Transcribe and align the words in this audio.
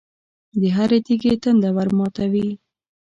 د 0.61 0.61
هر 0.75 0.89
تږي 1.05 1.33
تنده 1.43 1.69
ورماتوي. 1.75 2.49